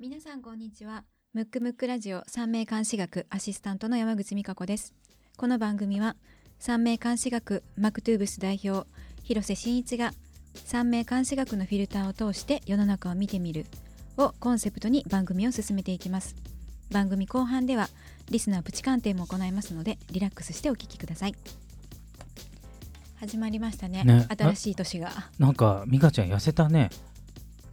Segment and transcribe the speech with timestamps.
[0.00, 1.04] 皆さんこんにちは。
[1.34, 4.92] ムックムックラジオ三名監視学アシスタントの山口美香子です。
[5.36, 6.16] この番組は
[6.58, 8.88] 三名監視学マクトゥーブス代表
[9.22, 10.10] 広瀬真一が
[10.64, 13.66] 三名監視学のフィルターを通して世の中を見てみる
[14.16, 16.34] をコンセプトに番組を進めていきます。
[16.90, 17.88] 番組後半では
[18.30, 21.36] リスナープチ鑑定も行いますのでリラックスしてお聞きください。
[23.20, 24.02] 始まりましたね。
[24.02, 24.26] ね。
[24.28, 25.12] 新しい年が。
[25.38, 26.90] なんか美香ちゃん痩せたね。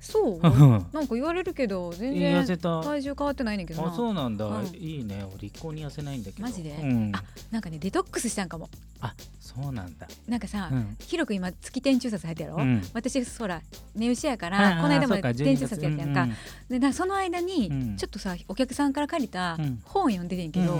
[0.02, 0.40] そう？
[0.42, 0.86] うん。
[0.92, 2.58] なんか言われるけど全痩然。
[2.58, 3.90] 体重変わってないねんけどな。
[3.90, 4.66] あそうなんだ、うん。
[4.76, 5.24] いいね。
[5.34, 6.44] 俺一向に痩せないんだけど。
[6.44, 6.72] マジで？
[6.72, 8.70] うん、あなんかねデトックスしたんかも。
[9.00, 10.08] あそうなんだ。
[10.28, 13.62] なんかさ、うん、ひろく今月天中札入ってやろ、うん、私ほら
[13.96, 16.28] 寝牛やかあらこの間も天中札やったやんか、
[16.70, 17.98] でなその間に、うん。
[17.98, 19.82] ちょっとさお客さんから借りたうん。
[19.84, 20.80] 本読んでてんけど、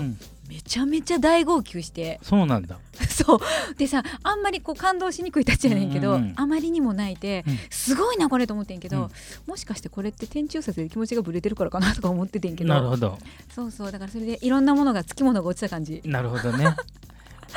[0.52, 2.20] めちゃめちゃ大号泣して。
[2.22, 2.78] そうなんだ。
[3.08, 3.38] そう。
[3.78, 6.22] でさあんまりこう感動しにくいたちやねんけど、うんうん。
[6.22, 7.58] うんあまりにも泣いて、うん。
[7.70, 9.10] すごいなこれと思ってんけど、うん。
[9.46, 12.68] もしかしてこれって天中札で気持ちがぶれてるからかなとか思っててんけど。
[12.68, 13.18] なるほど。
[13.54, 13.92] そうそう。
[13.92, 16.02] だからそれでいろんなものがつきものが落ちた感じ。
[16.04, 16.66] なるほどね。
[16.66, 16.74] わ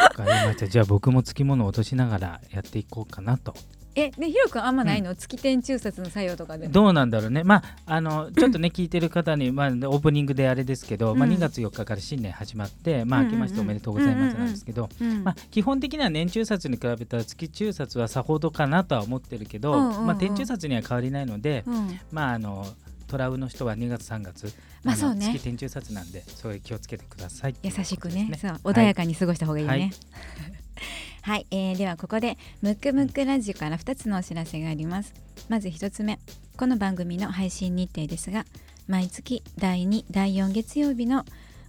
[0.09, 0.67] かりました。
[0.67, 3.53] じゃあ僕もつきものを落としながらやっていこうかなと
[3.95, 7.43] えねひろくんあんまないの、月天中札の作用とかでどうなんだろうね。
[7.43, 13.27] まああのちょっとね聞いてる方に、まあ、オープニングであれですけど、まあ、うん2月4日から新年始まって、まあうん。
[13.27, 15.23] うんうん明けましておめでとうございますなんですけど、うん。
[15.23, 20.07] まあ、基本的には年中札に比べたら月中札はさほどかなとは思ってるけど、うんうんうん。
[20.07, 21.99] まあ、天中札には変わりないので、うん。
[22.11, 22.65] まああの
[23.07, 24.51] トラウの人は2月3月、の
[24.83, 25.31] まあそうね。
[25.33, 28.37] 月天中札なんでそれ気をつけてください優しくことですね。
[28.37, 29.71] そう穏やかに過ごした方がいいね。
[29.71, 29.91] ははい
[31.25, 35.11] はい、えーではここでムックムックラジオから2つのお知らせがあります。
[35.49, 36.19] まず1つ目
[36.55, 38.45] この番組の配信日程ですが
[38.87, 41.25] 毎月第2第4月曜日の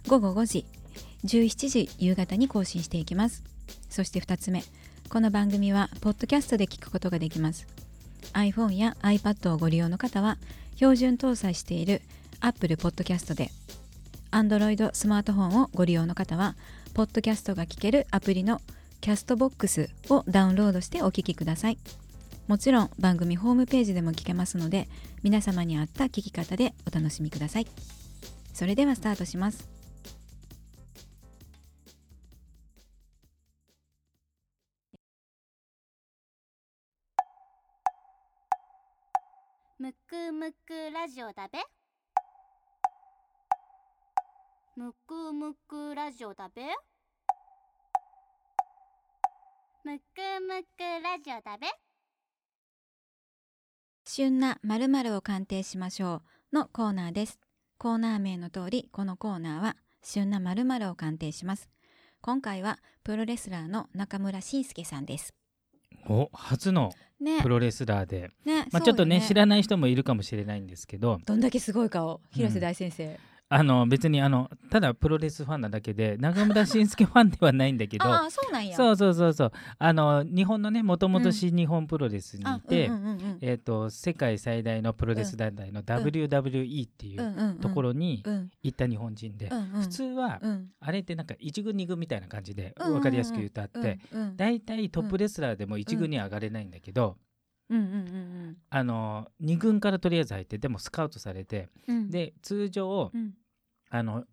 [0.07, 0.65] 午後5時
[1.25, 3.43] 17時夕方に更新していきます。
[3.89, 4.63] そして2つ目
[5.09, 7.65] この番組はポッドキャストで聞くことができます。
[8.33, 10.37] iPhone や iPad をご利用の方は
[10.75, 12.03] 標準搭載している
[12.41, 13.49] Apple Podcast で
[14.29, 16.55] Android スマートフォンをご利用の方は
[16.93, 18.61] ポッドキャストが聞けるアプリの
[18.99, 21.77] キャストボックスをダウンロードしてお聞きください。
[22.47, 24.87] もちろん番組ホームページでも聞けますので
[25.23, 27.67] 皆様に合った聞き方でお楽しみください。
[28.53, 29.69] それではスタートします。
[39.79, 41.59] むくむくラジオだべ？
[44.75, 46.63] むくむくラジオだべ？
[49.87, 50.01] むく
[50.45, 51.67] むくラジオだべ。
[54.05, 57.39] 旬な〇〇を鑑定しましょうのコーナーです。
[57.77, 61.69] コーナー名の通りこのコーナーは旬な〇〇を鑑定します。
[62.19, 65.33] 今回はプロレスラーの中村慎介さんです。
[66.09, 67.41] お初のね。
[67.41, 71.19] プロレスラーで、ねまあ、ちょっとねそうよ知らない人もいるかもしれないんですけど。
[71.25, 73.17] どんだけすごいかを広瀬大先生、
[73.49, 78.75] あの別にあのただプロレスファンなだけで中村慎介ファンではないんだけど ああそうなんや。
[78.75, 79.51] そうそうそうそう。
[79.79, 83.37] あの日本のねもともと新日本プロレスにいて、あうんうんうんうん。
[83.41, 87.59] えー、と世界最大のプロレス団体の WWE っていううんうんうん。
[87.59, 88.49] ところにうん。
[88.63, 89.81] 行った日本人で、うんうん。
[89.81, 90.67] 普通はうん。
[90.81, 94.37] あれってなんか1軍2軍みたいな感じでうんうんうん分かりやすく言うとあって、うんうん。
[94.37, 97.17] 大体トップレスラーでも1軍には上がれないんだけど、
[97.69, 101.97] うんうんあの2軍からとりあえず入ってでもスカウトされてうん。
[101.97, 103.33] うんで通常うん。
[103.89, 104.25] あの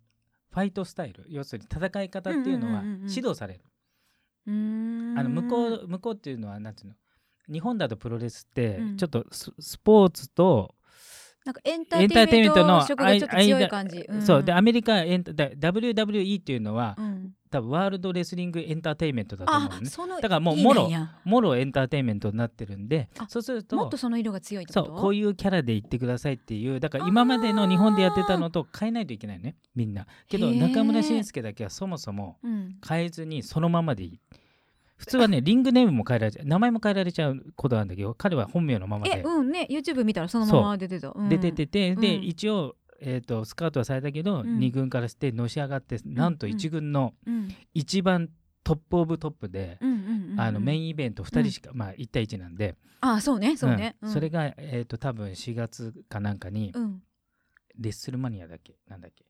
[0.51, 3.09] ファイトスタイル要するに戦い方っていうのはうんうんうんうん。
[3.09, 3.61] 指導される、
[4.47, 5.19] うーん。
[5.19, 6.95] あの向こう向こうっていうのはなんていうの
[7.51, 8.97] 日本だとプロレスってうん。
[8.97, 10.74] ちょっとス,、スポーツと
[11.45, 14.21] なんかエンターーテインメントのの色がちょっと強い感じ、ん。
[14.23, 14.43] そう。
[14.43, 17.31] でアメリカエンタだ WWE っていうのは、うん。
[17.51, 19.79] 多分ワールドレスリングエンターテインメントだと思うの
[20.15, 20.21] ね。
[20.21, 21.15] だからもういいもろなんや。
[21.23, 24.85] もろエンターテインメントになってるんであそうするともっとその色が強いってこと？
[24.87, 30.07] そうこういうキャラで言ってくださいっていうだから今までの日本でやってたのと変えないといけないねみんな。
[30.27, 32.75] けど中村慎介だけはそもそもうん。
[32.85, 34.19] 変えずにそのままでいい
[34.97, 36.45] 普通はねリングネームも変えられちゃう。
[36.45, 39.19] 名前も変えられちゃうことなんだけど彼は本名のままで。
[39.19, 41.29] えうんね YouTube 見たらそのまま出てた、うん。
[41.29, 42.23] 出ててて、でうん。
[42.23, 44.59] 一応、えー、とスカウトはされたけど、うん。
[44.59, 47.49] 2軍からしてのし上がってなんとうん1軍のうん。
[47.73, 48.29] 一番
[48.63, 49.77] トップオブトップで、
[50.37, 52.75] あのメインイベント2人しか、まあ1対1なんで。
[53.01, 54.11] あそうねそうね、うん。
[54.11, 57.01] それが、えー、と多分4月かなんかに、うん。
[57.77, 59.25] レッスルマニアだっけなんだっけ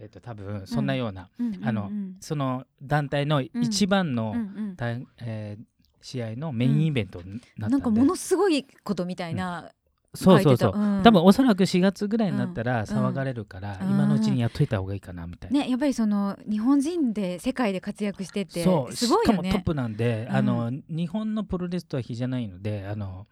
[0.00, 1.64] えっ、と多分そんなような、うんうんうん。
[1.68, 1.90] あの
[2.20, 4.42] その団体の一番の、うんう
[4.72, 4.76] ん。
[4.76, 5.64] 大えー
[6.00, 9.72] 試合のメインイベントになったんで、なんかものすごいことみたいな、
[10.14, 11.02] そうそうそう、うん。
[11.02, 12.84] 多分おそらく4月ぐらいになったらうん。
[12.84, 13.90] 騒がれるから、うん。
[13.90, 15.60] 今のうちにやっといた方がいいかなみたいな。
[15.60, 18.94] ねやっぱりその日本人で世界で活躍してってそう。
[18.94, 19.50] すごいよね。
[19.50, 20.36] しかもトップなんで、うん。
[20.36, 23.26] あの日本のプロレスとは比じゃないのであの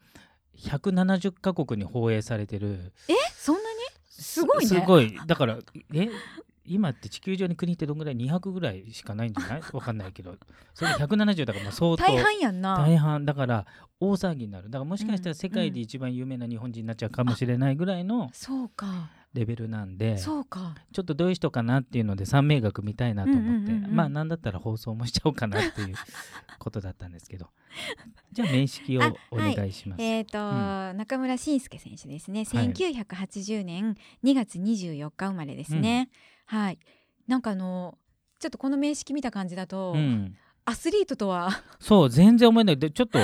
[0.58, 2.92] 170カ国に放映されてる。
[3.08, 3.14] え？
[3.36, 3.66] そんなに？
[4.08, 4.66] すごいね。
[4.66, 5.16] すごい。
[5.26, 5.58] だから
[5.94, 6.08] え？
[6.68, 9.62] 今って地球上に国ってどんぐらい？200ぐらいしかないんじゃない？
[9.72, 10.36] わかんないけど。
[10.74, 12.02] それ170だからもう相当。
[12.02, 12.76] 大半やんな。
[12.76, 13.24] 大半。
[13.24, 13.66] だから
[14.00, 14.70] 大騒ぎになる。
[14.70, 19.10] だからもしかしたら世界で一番有名な日本人になっちゃうかもしれないぐらいのそうか。
[19.34, 20.74] レベルなんでそうか。
[20.92, 25.94] ちょっとどういう人かなっていうので三名学見たいなと思って、まあなんだったら放送もしちゃおうかなっていう
[26.58, 27.50] ことだったんですけど。
[28.32, 30.02] じゃあ面識をあお願いします。
[30.02, 30.38] えーと
[30.94, 32.44] う中村慎介選手ですね。
[32.44, 32.72] はい。
[32.72, 36.08] 1980年2月24日生まれですね、はい
[37.26, 37.98] なんかあの
[38.38, 41.50] ちょっとこの名式見た感じだと、うん、アスリートとは。
[41.80, 42.78] そう全然思えない。
[42.78, 43.18] でちょっと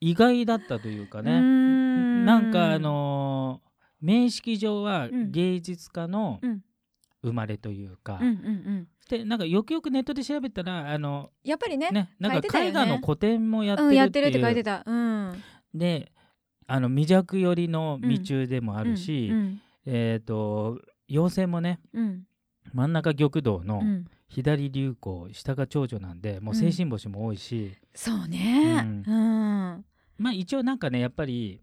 [0.00, 2.24] 意外だったというかうーねん。
[2.24, 3.66] なんかあのー
[3.98, 5.30] 面識上はうん。
[5.30, 6.62] 芸術家のうん。
[7.22, 8.88] 生まれというか、うんうんうん。
[9.08, 14.84] でなんかよくよくネットで調べたらあのやっぱりねねなんか絵画の古典もやってるうん、っていう、やってるって書いてた。
[14.86, 15.42] うん。
[15.74, 16.12] で
[16.68, 22.24] あの未弱寄りの未中でもあるし、うんえっ、と妖精もねうん
[22.76, 23.82] 真ん中玉堂の
[24.28, 29.84] 左流行、下が長女なんでもう精神星も多いし、そうね、うん、
[30.18, 31.62] まあ一応なんかねやっぱり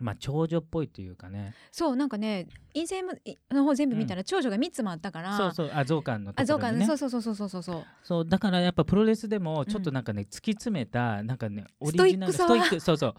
[0.00, 1.52] まあ長女っぽいというかね。
[1.70, 3.02] そうなんかね陰性
[3.50, 5.70] の方全部見たら長女が3つもあったから、うん、そうそう。
[5.74, 7.84] あ増刊のところに、ね、そうそうそうそうそうそう。
[8.02, 13.14] そうだからやっぱプロレスでもちょっとなんかね、うん、突き詰めたなんかねオリジナルストイックそうそう。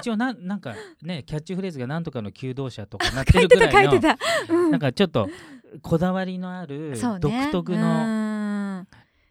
[0.00, 4.00] 一応ななんかねキャッチフレーズがなんとかの求道者とかなってるぐらいの、
[4.70, 5.28] なんかちょっと
[5.82, 8.86] こだわりのある独特うのん。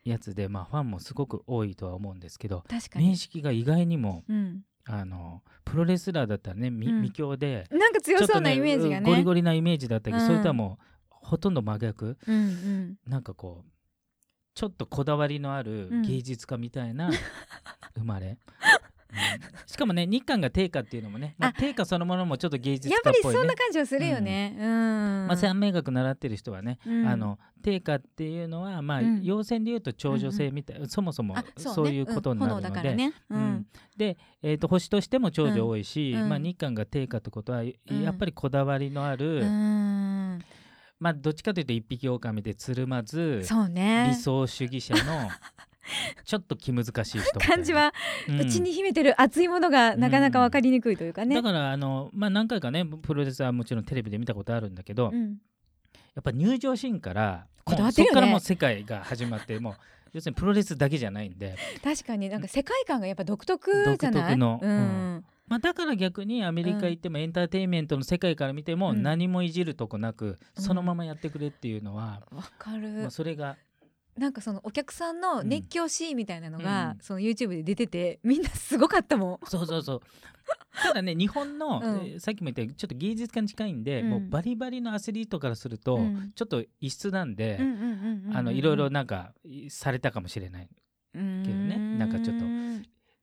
[0.06, 2.64] やつで、まあファンもすごく多いとは思うんですけど
[2.96, 7.02] 面、識が意外にもうん、あのプロレスラーだったらね、みうん。
[7.02, 9.10] 未強でなんか強そうなイメージがね。
[9.10, 10.28] ゴリゴリなイメージだったけど、うん。
[10.28, 12.18] それとはもうほとんど真逆。
[12.28, 12.98] うんうん。
[13.08, 13.72] なんかこう
[14.56, 16.02] ちょっとこだわりのあるうん。
[16.02, 17.12] 芸術家みたいな
[17.96, 18.38] 生まれ、う ん
[19.66, 24.56] しかもね日韓が定価っていうのもね、まあ、あ定価そのものもちょっと芸術やっぱり家っぽいねそんな感じはするよね。
[24.60, 27.08] うん、まあ、三名学習ってる人はね、うん。
[27.08, 29.24] あの定価っていうのはまあ、うん。
[29.24, 31.96] 陽線でいうと長女性みたい、そもそもあそう,、ね。
[31.96, 33.14] いうことになるので、ね。
[33.30, 33.42] ううん。
[33.42, 33.68] ん
[33.98, 36.22] で、えー、と星としても長女多いし、うん。
[36.24, 36.30] うん。
[36.30, 37.74] まあ、日韓が定価ってことは、ん。
[38.02, 40.40] やっぱりこだわりのある、うん。
[41.00, 44.08] まあどっちかというと一匹狼でつるまずね。
[44.10, 45.30] 理想主義者の
[46.24, 47.94] ちょっと気難しい人感じは
[48.40, 51.36] うちに秘めてる熱いものがなかなか分かりにくいというかね。
[51.36, 55.38] だからあの、まあ、何回かねプロレスはもちろんテレビで見たことあるんだけど、うん。
[56.16, 58.14] やっぱ入場シーンからこだわってるよね。
[58.14, 59.74] そこからもう世界が始まってもう
[60.12, 63.98] 要するにプロレスだけじゃないんで、確かになんか世界観がやっぱ独特じゃない？
[63.98, 64.72] 独特のうん。
[64.72, 64.76] う
[65.18, 65.26] ん。
[65.48, 69.02] まあ、だから逆にアメリカ行ってもエンターテインメントの世界から見てもうん。
[69.02, 72.90] 何もいじるとこなくうんそのままやってくれっていうのは、わかる。
[72.90, 73.56] まあ、それが
[74.20, 77.02] なんかそのお客さんの熱狂シーンみたいなのが、うん。
[77.02, 79.48] その YouTube で出ててみんなすごかったもん。
[79.48, 80.02] そうそうそう。
[80.84, 82.08] ただね日本の、うん。
[82.08, 84.10] えーさっきも言ったようにちょっと芸術家に近いんで、うん。
[84.10, 86.32] もうバリバリのアスリートからすると、うん。
[86.36, 87.60] ちょっと異質なんで、
[88.52, 90.70] いろいろなんかいされたかもしれない
[91.14, 91.78] けどね。
[91.98, 92.46] なんかちょっと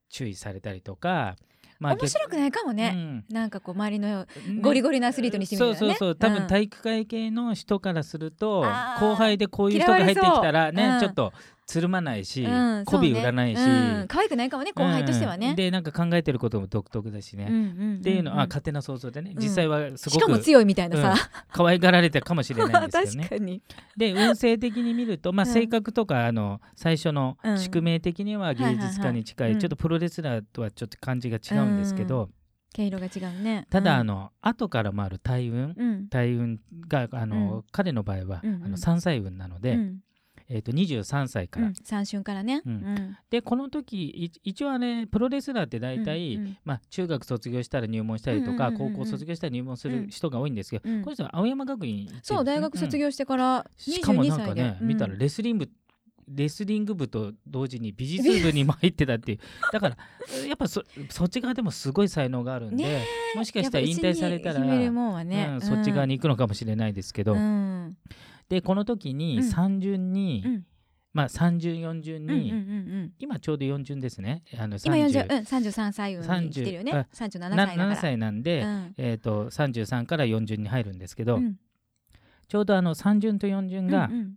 [0.08, 1.36] 注意されたりとか、
[1.78, 3.24] ま面白くないかもね、うん。
[3.34, 4.26] なんかこう周りのね
[4.60, 5.78] ゴリゴリのアスリートにしてみたらね。
[5.78, 6.14] そうそうそう。
[6.16, 6.46] 多分ん。
[6.46, 8.64] 体育会系の人からすると、
[9.00, 11.32] 後輩でこういう人が入ってきたらね、ちょっと
[11.66, 14.08] つるまないし、うん媚び売らないし、そうねうん。
[14.08, 15.50] 可愛くないかもね後輩としてはね。
[15.50, 19.32] うんでなんか考えてることも独特だしね、うんうんうんうんっていうのは、あ勝手な想像でね。
[19.34, 19.42] うん。
[19.42, 23.60] 実際はすしかごくも強いみたいなさ、可愛がられてるかもしれないんですけどね。
[23.96, 25.52] で運勢的に見ると、まあ、うん。
[25.52, 27.58] 性格とかあの最初のうん。
[27.58, 29.52] 宿命的には芸術家に近い,、はいはいはい。
[29.54, 32.30] うんちょっとプロレスラーとはちょっと感じが違うんですけど、
[32.74, 33.66] 毛色が違うね。
[33.70, 34.00] ただ、うん。
[34.00, 36.08] あの後から回る大運、うん。
[36.08, 37.62] 大運があの、うん。
[37.72, 39.98] 彼の場合は、あの3歳運なので、うん
[40.48, 42.62] えー、と23歳から、うん、三春からね。
[42.64, 42.72] うん。
[42.72, 43.16] うん。
[43.30, 51.02] でこの時い一応あれプロレスラーって大体、うんうんまあ、中学卒業したら入門したりとか、うんうんうんうん高校卒業したら入門する人が多いんですけど、うん。
[51.02, 54.88] この人は青山学院ねそう大学卒業してからしかも22なんかね、うん。
[54.88, 55.68] 見たらレスリング
[56.28, 59.38] レスリング部と同時に美術部にも入ってたっていう。
[59.72, 59.96] だから
[60.46, 63.04] やっぱそそっち側でもすごい才能があるんで、ね
[63.36, 67.96] もしかしたら引退されたら、ね、うん、そっち側に行くのかもしれないですけど、うん
[68.48, 69.42] でこの時にうん。
[69.44, 70.66] 三順に、うん。
[71.12, 74.42] まあ30、40うんに、うんうんうん今ちょうど40ですね。
[74.58, 77.94] あの今30 40、うん、33歳運に来てるよ30ね37歳だなから。
[77.94, 78.94] 7歳なんで、うん。
[78.98, 81.56] えー、と33から40に入るんですけど、うん。
[82.48, 84.34] ちょうどあの3順と4順がうんうん。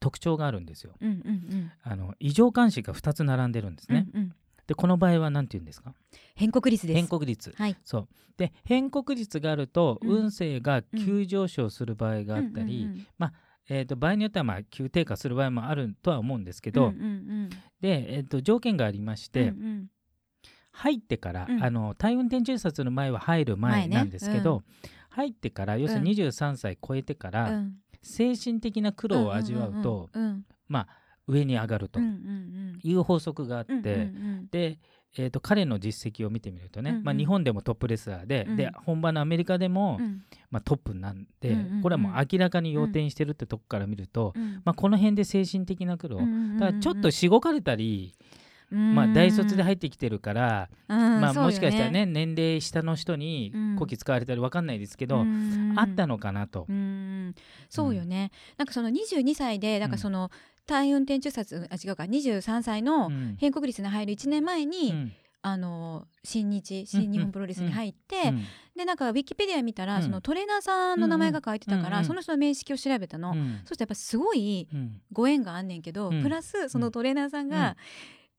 [0.00, 0.94] 特徴があるんですよ。
[1.00, 1.72] うんうんうん。
[1.82, 4.08] あの異常監視が2つ並んでるんですね。
[4.12, 4.32] うんうん
[4.66, 5.94] でこの場合は何て言うんですか？
[6.34, 6.96] 変国率です。
[6.96, 7.52] 変国率。
[7.56, 7.76] はい。
[7.84, 8.08] そう。
[8.36, 10.10] で変国率があると、うん。
[10.24, 12.94] 運勢が急上昇する場合があったり、うんう
[13.26, 13.32] ん
[13.68, 17.06] えー、と場合によってはまあ急低下する場合もあるとは思うんですけど、うんうんう
[17.46, 17.50] ん。
[17.80, 19.86] で、えー、と条件がありまして、うんうん。
[20.72, 21.62] 入ってから、うん。
[21.62, 24.62] あの体運転中殺の前は入る前なんですけど、
[25.10, 27.74] 入ってから要するに23歳超えてから、うん。
[28.02, 30.46] 精神的な苦労を味わうと、うんうん。
[30.66, 30.88] まあ
[31.26, 32.00] 上に上がると。
[32.84, 34.10] いう法則があって、
[34.50, 34.78] で、
[35.18, 38.56] えー、と彼の実績を見てみるとね、まあ、日本でもトップレスラーで,、うん。
[38.56, 40.22] で本場のアメリカでも、うん。
[40.50, 44.62] まあ、トップなんで、これはもう明らかに要点してるってとこから見ると、うん。
[44.64, 46.18] まあ、この辺で精神的な苦労、
[46.58, 48.14] だからちょっとしごかれたり、
[48.70, 48.94] うん。
[48.94, 53.76] まあ、大卒で入ってきてるから、まあ、もしかしたらね年齢下の人にうん。
[53.76, 56.66] こき使われたり分かんないですけど、うんあったのかなと。
[56.68, 57.34] うん。
[57.68, 60.30] そうよね、なんかその22歳でなんかその
[60.66, 62.04] 単位運転中殺あ違うか。
[62.04, 63.36] 23歳のうん。
[63.38, 65.12] 変国立に入る1年前に、うん。
[65.44, 68.44] あの新日新日本プロレスに入って、うん。
[68.76, 70.02] でなんかウィキペディア見たら、うん。
[70.02, 73.60] そのトレーナーさんの名前が書いてたから、その人の面識を調べたの、うん。
[73.64, 75.00] そしてやっぱすごいうん。
[75.10, 76.22] ご縁があんねんけど、うん。
[76.22, 77.50] プラスそのトレーナーさんうん。
[77.50, 77.76] が、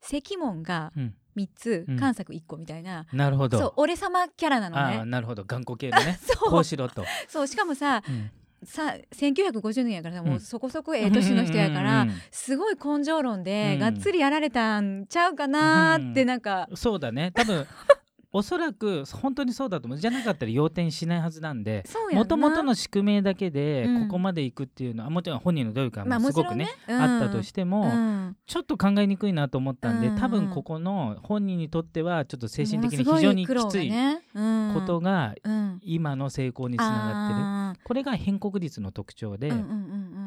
[0.01, 1.15] 関門がうん。
[1.35, 1.99] 3つ、うん。
[1.99, 3.57] 関作1個みたいな、なるほど。
[3.57, 5.03] そう俺様キャラなのね。
[5.05, 5.43] なるほど。
[5.43, 6.19] 頑固系のね。
[6.23, 6.51] そう。
[6.51, 7.03] こうしろと。
[7.27, 8.31] そうしかもさうん
[8.65, 17.31] さ1950年やからさもううんそこそこええ年の人やから、うんうんすごい根性論で、うんがっつりやられたんちゃうかなーってなんか、そうだね。
[17.33, 17.65] 多分
[18.35, 19.99] おそらく本当にそうだと思う。
[19.99, 24.07] じゃなかったら要点しないはずなんでもともとの宿命だけでうん。
[24.07, 27.01] ここまで行くっていうのは、もちろん本人の努力はすごくね,、もちろんね、うん。
[27.01, 28.35] あったとしても、うん。
[28.47, 33.91] ちょっと考えにくいなと思ったんで、うん多分ここの本人にとってはちょっと精神的に非常にきつい
[34.73, 35.79] ことがうん。
[35.83, 37.62] 今の成功につながってる、あ
[37.93, 39.73] これが変国率の特徴で、ーうんうんう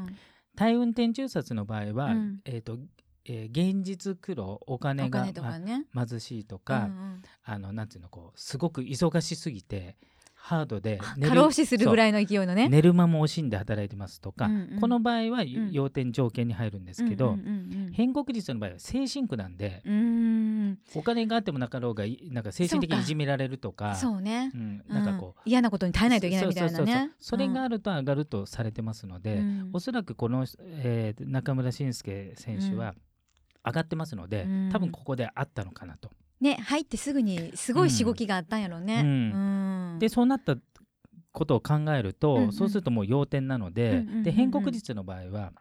[0.06, 0.16] ん。
[0.54, 2.40] 大運転中殺の場合は、うん。
[2.44, 2.78] えーと
[3.24, 5.24] えー現実苦労おうん、金が
[5.58, 5.86] ね。
[5.92, 7.22] ま貧しいとか、うんうん。
[7.42, 9.96] あのなんていうのこうすごく忙しすぎて
[10.46, 12.68] ハードで寝過労死するぐらいいの勢いのね。
[12.68, 14.80] 寝る間も惜しんで働いてますとか、うんうん。
[14.80, 15.72] この場合はん。
[15.72, 19.96] 要点条件に入るんですけど、うんうんうん変国率の場合は精神苦なんで、うん、う
[20.68, 20.78] ん。
[20.94, 24.52] お金があってもなかろうがいなんか精神的にいじめられるとかそうね。
[24.54, 25.50] うん、なんかこう、うん。
[25.50, 27.06] 嫌なことに耐えないといけないみたいなそうそうそうそう。
[27.06, 27.12] ね。
[27.18, 29.70] それがあると上がるとされてますので、うん。
[29.72, 32.94] おそらくこの、えー中村慎介選手は
[33.64, 34.70] 上がってますので、うん。
[34.70, 36.10] 多分ここであったのかなと。
[36.40, 39.00] ね入ってすぐにすごいしごきがあったんやろね。
[39.00, 39.08] うん。
[39.08, 39.98] うん。
[39.98, 40.56] でそうなった
[41.32, 42.52] ことを考えると、うんうん。
[42.52, 44.22] そうするともう要点なので,、うんうんうんうん。
[44.22, 45.52] で変国率の場合は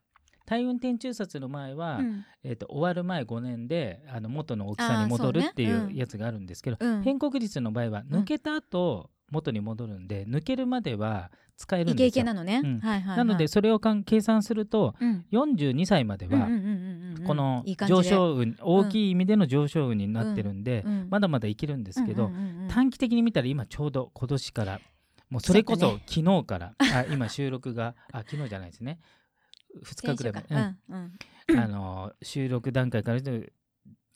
[0.45, 2.25] 大運転中殺の前は、うん。
[2.43, 5.95] えー、と終わる前5年であの元の大きさに戻るっていううん。
[5.95, 7.01] やつがあるんですけど、うん。
[7.03, 12.23] 変国率の場合は抜けた後、元に戻るんで抜けるまでは使えるイケイんですよ。
[12.23, 12.61] ケなのね。
[12.63, 12.79] うん。
[12.79, 13.17] はいはいはい。
[13.17, 15.25] なのでそれをかん計算するとうん。
[15.31, 21.07] 42歳まではうんうんうんうんうんこの上昇運大きい意味での上昇運になってるんで、うん。
[21.09, 22.67] まだまだいけるんですけど、うんうんうんうん。
[22.69, 24.81] 短期的に見たら今ちょうど今年から
[25.29, 28.99] もうそれこそ昨日から、あ今収録があ昨日じゃないですね。
[29.83, 33.51] 2日ぐらい前、あの収録段階からで、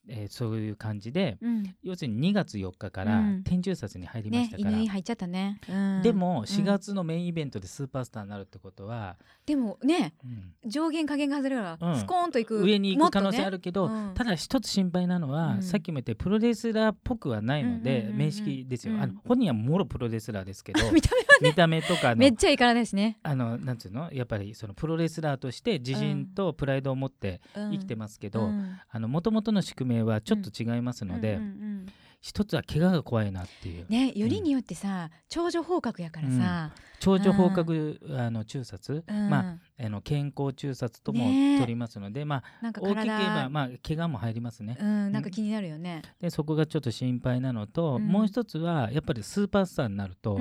[0.09, 1.75] えーそういう感じでうん。
[1.83, 3.43] 要するに2月4日からうん。
[3.43, 5.59] 天中殺に入りましねたから、犬に入っちゃったね。
[5.69, 6.01] うん。
[6.01, 10.69] でも4月のメインイベントでスーパースターになるってことは、でもねうん。
[10.69, 11.99] 上限下限が外れるから、うん。
[11.99, 12.61] スコーンといく。
[12.63, 14.13] 上に行く可能性あるるけど、うん。
[14.13, 15.63] ただ一つ心配なのは、うん。
[15.63, 20.79] さっきも言ったようにプロレスラーっぽくはないので、うんうんうんうん面識ですよ、うんあの本人はもろプロレスラーですけど。
[20.91, 21.09] 見た
[21.43, 22.15] 見た目とかの。
[22.17, 23.17] めっちゃいいからですね。
[23.23, 24.11] あのなんつうの？
[24.11, 28.49] やっぱりそのプロレスラーとして自信とプライドを持って生きてますけど
[28.93, 31.39] もともとの宿命はちょっと違いますので、
[32.21, 37.73] 一つは怪我が怖いなっていう、ねよりによってさ長女放課やからさ、長女放課後
[38.17, 39.29] あの中殺、うん。
[39.29, 41.59] まあ、あの健康中殺ともね。
[41.59, 44.77] 取りますので、まあ、大きく言えば、体、まあ、怪我も入りますね。
[44.79, 46.01] うん、なんか気になるよね。
[46.19, 48.07] でそこがちょっと心配なのと、うん。
[48.07, 50.39] もう一つはやっぱりスーパースターになると、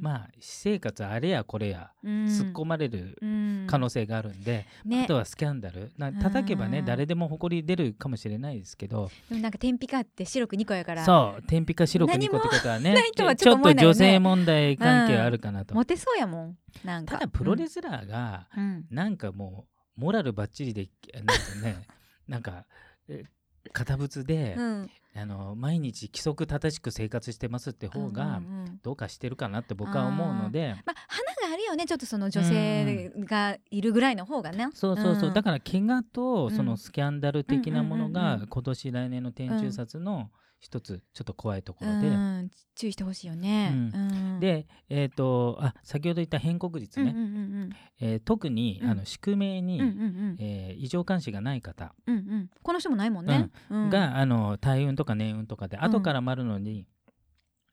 [0.00, 3.66] まあ私生活あれやこれやうん、突っ込まれるうん。
[3.68, 5.04] 可能性があるんで、ね。
[5.04, 5.92] あとはスキャンダル。
[5.98, 9.10] な叩けばねうん誰でも誇り出るかもしれないですけど。
[9.28, 17.14] でもなんか天日かって白く2個やからそう天日か白く2個ってことはねちちょっと女性問題関係あるかなと、モテそうやもんなんか。
[17.14, 21.32] ただプロレスラーがうなんかもうモラルばっちりでなんか
[21.62, 21.86] ね
[22.28, 22.66] なんか
[23.08, 23.24] え
[23.72, 24.90] 堅物で、うん。
[25.16, 28.42] あの毎日規則正しく生活してますって方が
[28.82, 35.32] どうかしてるかなって僕は思うので、まあ花があるよねちょっとその女性がいるぐらいの方がね、そうそうそう、ん。
[35.34, 36.56] だから怪我とうん。
[36.56, 40.30] そのスキャンダル的なものが今年来年の天中殺の
[40.64, 42.50] 一つちょっと怖いところで、うん。
[42.74, 43.70] 注意してほしいよね。
[43.74, 43.92] うん。
[43.94, 47.28] うん、で、えー、とあ先ほど言った変国率ね、うんうんう
[47.66, 48.90] んえー特に、うん。
[48.90, 50.00] あの宿命に、うんうんう
[50.32, 50.36] ん。
[50.40, 51.94] えー異常監視がない方。
[52.06, 52.50] うんうん。
[52.62, 53.50] この人もないもんね。
[53.68, 53.90] うん。
[53.90, 55.84] が、あの大運とか年運とかでん。
[55.84, 56.86] 後から回るのに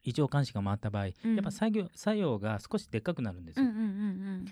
[0.03, 1.36] 異常監視が回った場合、うん。
[1.36, 3.65] やっぱ作業作用が少しでっかくなるんですよ。
[3.65, 4.45] うんうんうん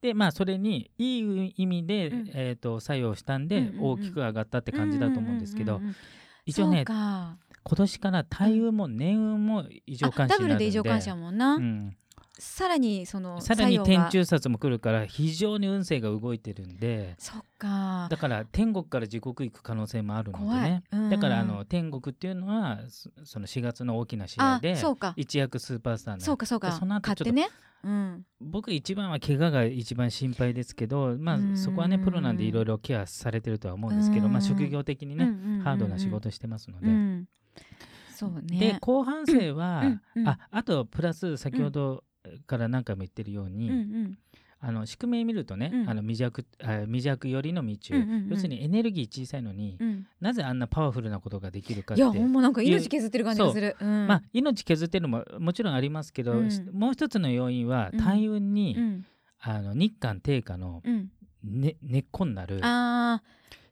[0.00, 2.30] でまあそれにいい意味で、うん。
[2.34, 3.84] えー、と作用したんで、うんうんうん。
[3.84, 5.96] 大きく上がったって感じだと思うんですけど、うううん
[6.48, 6.84] 一応ね
[7.68, 11.56] 今年から大運も年運も異常監視ダブルで異常監視やもんな。
[11.56, 11.96] うん。
[12.38, 17.14] さらにそのさらに天中殺も来るから非常に運勢が動いてるんで。
[17.18, 18.06] そっか。
[18.10, 25.12] だから天国から地獄行く可能性もあるのでね、うんだからあの天国っていうのはそその4月の大きな試合あでそうか。
[25.16, 26.70] 一躍スーパースターになるそうかそうか。
[26.70, 27.48] でその後ちょっとね。
[27.84, 28.24] うん。
[28.40, 31.52] 僕一番は怪我が一番心配ですけど、まうん。
[31.54, 34.32] あ、そこはねプロなんでいろいろケアされてるとは思うんですけど、うん。
[34.32, 35.24] まあ、職業的にね、
[35.64, 36.88] ハードな仕事してますので。
[37.58, 37.88] うん
[38.18, 38.58] そうね。
[38.58, 42.02] で後半生は、うんうんああとプラス先ほど
[42.48, 44.18] から何回も言ってるように、うんうん。
[44.60, 45.88] あの宿命見るとね、うん。
[45.88, 48.28] あの未弱あ未弱よりの未中、うんうんうん。
[48.30, 50.06] 要するにエネルギー小さいのに、うん。
[50.20, 52.02] なぜあんなパワフルなことができるかって。
[52.02, 53.76] いやほんまなんか命削ってる感じがする。
[53.80, 53.84] う。
[53.86, 54.06] ん。
[54.08, 56.50] まあ、命削ってるのももちろんありますけど、うん。
[56.72, 57.98] もう一つの要因はうん。
[58.04, 59.06] 大運に、うん。
[59.38, 61.08] あの日韓低下の、うん。
[61.44, 62.58] ね、根っこになる。
[62.62, 63.22] あ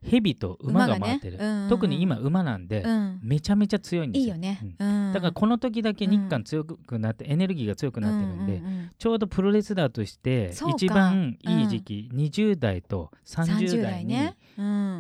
[0.09, 1.69] 蛇と馬が回ってる、うんうんうん。
[1.69, 3.21] 特に今馬なんで、ーうん。
[3.23, 4.37] めちゃめちゃ強いんですよ。
[4.37, 4.77] ね。
[4.79, 5.07] うん。
[5.09, 5.13] うん。
[5.13, 8.91] だからこの時だけ日韓強くなって、エネルギーが強くなってるんで、うううん。
[8.99, 14.17] ちょうどプロレスラーとして一番いい時期、20代と30 30代に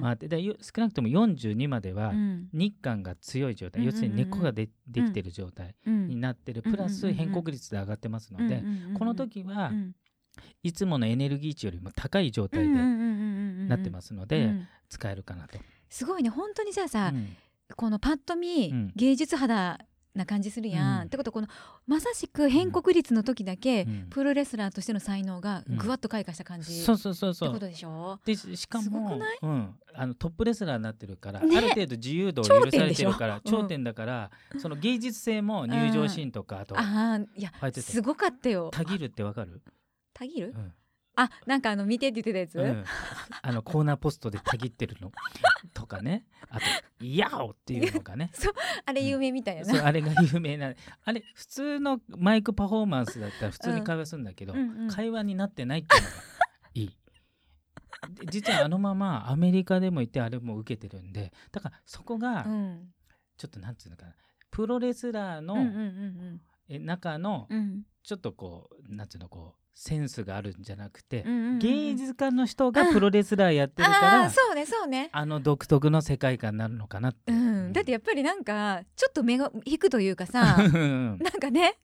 [0.03, 2.49] 回って、でよ少なくとも42まではうん。
[2.53, 6.09] 日韓が強い状態、うんうんうん要するに根っこがでできてる状態うん。
[6.09, 8.59] になってる、うんプラスうんうんうん変更率で上がってますので、うんうんう
[8.89, 9.93] んうんこの時はうん
[10.63, 14.69] いつものエネルギー値よりも高い状態でなってますすので、うん。
[14.89, 15.59] 使えるかなと。
[15.91, 17.37] すごいね本当にじゃあさうん。
[17.75, 18.93] このパッと見うん。
[18.95, 19.79] 芸術肌
[20.15, 21.07] な感じするやん、うん。
[21.07, 21.49] ってことはこの
[21.87, 24.07] まさしく変国率の時だけ、うん。
[24.09, 27.49] プロレスラーとしての才能がぐわっと開花した感じ、っそうそうそうそう。
[27.49, 28.19] てことでしょ？
[28.25, 31.59] でししかもうん、あのトップレスラーになってるから、ね。
[31.59, 38.71] ある程度自由度を許されてるから頂点だから、その芸術性も入場シーンとかあとああいやすごかったよ。
[38.73, 39.61] たぎるってわかる、
[40.17, 40.73] たぎる、うん。
[41.17, 42.85] あなんかあの見てって言ってたやつ、うん、
[43.43, 45.11] あのコーナーポストでたぎってるの？
[45.73, 46.27] とかね。
[46.49, 46.67] あと
[47.05, 48.31] 「ヤオ!」っていうのがね。
[48.85, 50.75] あれ有名みたいやな、そうあれが有名な。
[51.05, 54.89] あれ普通のマイクパフォーマンスだったら普通に会話するんだけど、うんうん。
[54.91, 56.15] 会話になってないっていうのが
[56.75, 56.97] いい。
[58.15, 62.93] で実はあのままアメリカでもいてあれも受けてるんでだからそこがうん。
[63.37, 64.15] ちょっとなんつうのかな。
[64.51, 65.57] プロレスラーの
[66.69, 75.11] 中のうんうんちょっとこうなんつうのこうセンスがあるんじゃなくて、うんうんうん芸術家の人がプロレスラーやってるから、あーそうねそうね。
[75.13, 77.33] あの独特の世界観になるのかなって。
[77.33, 81.19] うん、だってやっぱりなんかちょっと目が引くというかさ うん。
[81.19, 81.79] なんかね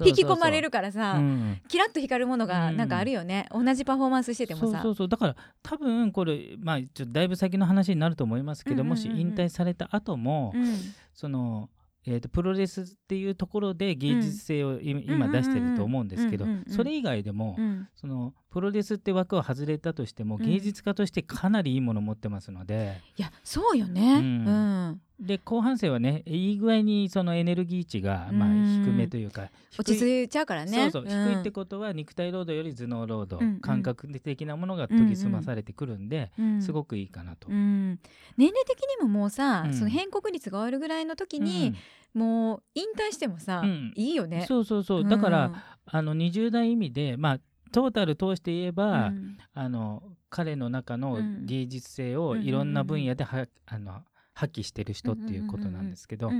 [0.00, 1.60] 引き込まれるからさ、うん。
[1.68, 4.66] キラッと光るものがなんかあるよね、同じパフォーマンスしててもさ。
[4.66, 10.76] そうそうそうだから多分これまあちょっとだいぶ先の話になると思いますけど、うんうんうんうんもし引退された後も、うん
[11.14, 11.68] その、
[12.10, 17.88] えー、とプロレスっていうところで芸術性をい今出してると思うんですけど、うんうんうんうんそれ以外でも、うん。
[17.94, 20.46] そのプロレスって枠を外れたとしても、うん。
[20.46, 23.00] 芸術家としてかなりいいものを持ってますので。
[23.16, 24.44] いやそうよね、ううん。
[24.90, 30.90] んで後半戦はねいい具合にそのエネルギー値が、まあ、うん低めというか落ち着いちゃうからね。
[30.90, 31.06] そうそう、ん。
[31.08, 33.54] 低いってことは肉体労働より頭脳労働、うん。
[33.54, 33.60] うん。
[33.60, 36.62] 感覚的なものが研ぎ澄まされてくるんで、うん。
[36.62, 37.48] すごくいいかなと。
[37.48, 37.98] うん、
[38.36, 39.74] 年齢的にももうさ、うん。
[39.74, 41.74] その変国率が終わるぐらいの時に、
[42.14, 43.92] もう引退してもさ、うん。
[43.96, 44.44] いいよね。
[44.46, 45.08] そうそうそう。
[45.08, 45.52] だから、
[45.86, 47.40] あの20代意味でまあ
[47.72, 49.36] トータル通して言えうば、ん。
[49.52, 51.46] あの彼の中のうん。
[51.46, 56.32] 芸術性をいろんな分野では、あの発揮してる人っていうことなんですけど、あ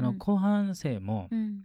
[0.00, 1.62] の後半生もうん。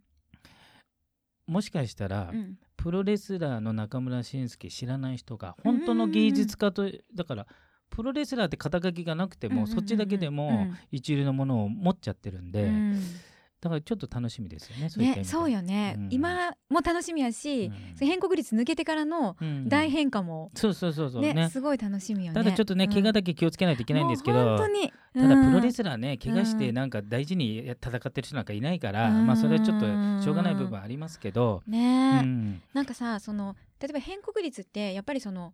[1.47, 2.57] もしかしたら、うん。
[2.77, 7.45] プロレスラーの中村慎介知らない人が本当の芸術家と、だから
[7.89, 13.01] プロレスラーって肩書きがなくても、そっちだけでも一流のものを持っちゃってるんで、うん
[13.61, 16.07] だからちょっと楽しみですよねそうねそうよね、うん。
[16.11, 18.07] 今も楽しみやし、うん。
[18.07, 19.67] 変国率抜けてからのうん。
[19.67, 21.21] 大変化も、そうそうそうそう。
[21.21, 21.49] ねね。
[21.49, 22.41] すごい楽しみよね。
[22.41, 24.93] ただちょっとね、怪我だけ気をつけないといけないんですけど、本当に。
[25.13, 26.75] ただプロレススラーね怪我してうん。
[26.75, 29.27] なんか大事に戦ってる人なんかいないから、うん。
[29.27, 29.85] まあそれはちょっと
[30.23, 32.61] しょうがない部分ありますけど、うね、ん。
[32.73, 35.53] なんかさその例えば変国率ってやっぱりその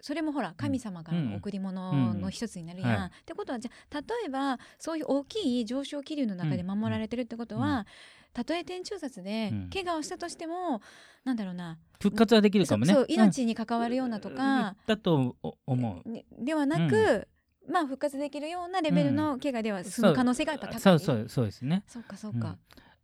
[0.00, 2.90] それもほら神様からの贈り物の一つになるやん。
[2.90, 3.08] うんはい。
[3.08, 7.86] ってことはじゃあ例えばそういう大きい上昇気流の中で守られてるってことは、
[8.32, 9.70] たとえ天中殺でうん。
[9.70, 10.80] 怪我をしたとしても、
[11.24, 11.78] なんだろうな。
[12.00, 12.94] 復活はできるかもね。
[13.08, 15.36] 命に関わるようなとか、だと
[15.66, 16.08] 思う。
[16.08, 17.28] ねではなく、
[17.68, 20.80] まあ復活できるようなレベルの怪我では済む可能性がやっぱ高い。
[20.80, 21.82] そうそうそうですね。
[21.86, 22.56] そうかそうか。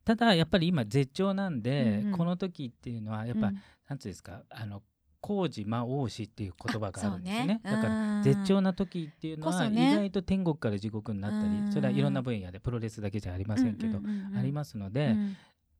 [0.04, 2.18] ただやっぱり今絶頂なんで、うんうん。
[2.18, 3.54] この時っていうのはやっぱ、うん。
[3.88, 4.82] なんていうんですかあの
[5.20, 7.46] 工事魔王子っていう言葉があるんですよね。
[7.46, 7.60] ね。
[7.62, 11.72] だから絶頂な時っていうのは、意外と天国から地獄になったり、うん。
[11.72, 13.98] それはいろんな分野でプロレスだけじゃありませんけど、
[14.36, 15.14] ありまますので、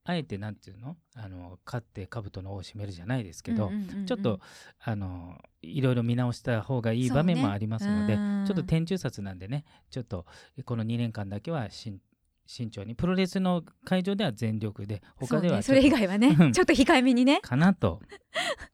[0.04, 0.96] あえてなんていうの？
[1.16, 3.72] あの勝って兜の尾を締めるじゃないですけど、
[4.06, 4.40] ちょっと
[4.78, 8.22] あのいろいろ見直した方がいい場面もありますので、ね。
[8.22, 8.46] うん。
[8.46, 10.26] ちょっと天中殺なんでねちょっと
[10.64, 11.98] この2年間だけはしん
[12.46, 17.40] 慎重にプロレスの会場では全力で他ではそ,、ね、それ以外はねちょっと控えめにね。
[17.42, 18.00] かなと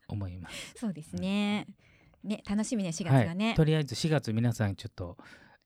[0.08, 0.74] 思います。
[0.76, 1.66] そうですね。
[2.22, 5.16] ね楽しみね4月がね、はい、とりあえず4月皆さんちょっと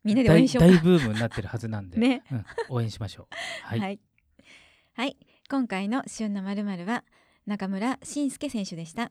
[0.05, 2.23] みんなで応援しよう大ブームになってるはずなんで、 ね。
[2.31, 3.27] うん、応援しましょう。
[3.65, 4.01] はい、はい、
[4.95, 5.17] はい、
[5.51, 7.05] 今回の旬のまるまるは
[7.45, 9.11] 中村慎介選手でした。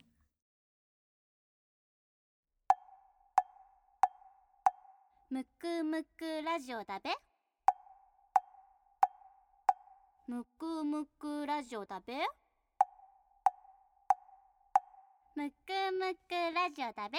[5.28, 7.10] むくむくラジオだべ
[10.28, 12.14] むくむくラジオだべ？
[15.36, 15.54] むく
[15.96, 17.18] むくラジオだべ？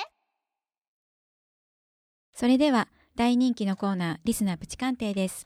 [2.34, 5.46] それでは大人気のコーナーリスナープチ鑑定です。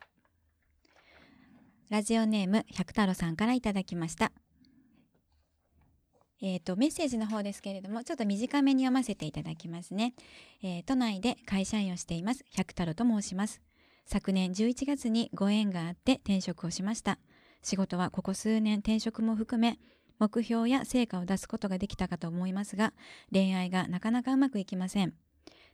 [1.92, 4.32] ラジオネーム百太郎さんからいただきました。
[6.42, 10.16] えーと、メッセージの方ですけれどもちょっと短めに読ませていただきますね、
[10.64, 13.62] えー、都内で会社員をしています百太郎と申します。
[14.08, 17.20] 昨年11月にご縁があって転職をしました。
[17.62, 19.80] 仕事はここ数年転職も含め
[20.20, 22.94] 目標や成果を出すことができたかと思いますが
[23.32, 25.14] 恋愛がなかなかうまくいきません。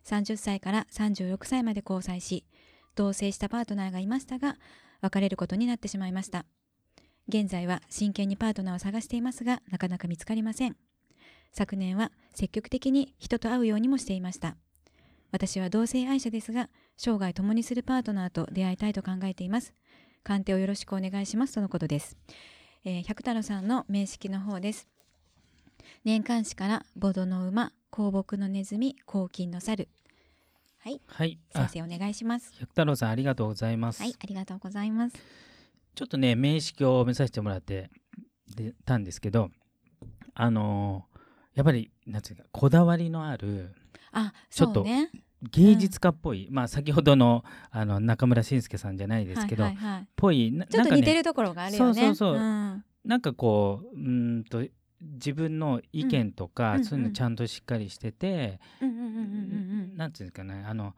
[0.06, 2.46] 30歳から36歳まで交際し
[2.96, 4.56] 同棲したパートナーがいましたが
[5.02, 6.46] 別れることになってしまいました。
[7.28, 10.78] 現在は真剣にパートナーを探していますがなかなか見つかりません。
[11.52, 14.56] 昨年は積極的に人と会うようにもしていました。
[15.32, 19.74] 私は同性愛者ですが生涯共にするパートナーと出会いたいと考えています。
[20.28, 22.18] 鑑定をよろしくお願いしますとのことです、
[22.84, 24.90] えー、百太郎さんの名式の方です。
[26.04, 29.88] 年間誌からボドの馬香木のネズミ黄金の猿。
[30.80, 32.52] はい、はい、先生お願いします。
[32.60, 34.02] 百太郎さんありがとうございます。
[34.02, 35.16] はいありがとうございます。
[35.96, 37.90] ちょっとね名式を見させてもらって
[38.54, 39.50] でたんですけど
[40.34, 41.20] あのー、
[41.56, 43.74] やっぱりなんていうかこだわりのある
[44.12, 45.10] あちょっとね
[45.44, 50.54] 芸術家っぽい、うん、まあ先ほどのあの中村慎介さんじゃないですけど、はいはいはい、ぽい。
[50.70, 51.94] ちょっと似てるところがあるよね。
[51.94, 52.34] そうそうそう。
[52.36, 54.64] うん、なんかこううんと
[55.00, 60.26] 自分の意見とか、うん、そういうのちゃんとしっかりしてて、なんていうん。
[60.26, 60.96] ですかねあの